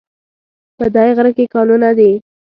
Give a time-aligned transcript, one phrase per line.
[0.77, 2.11] په دی غره کې کانونه دي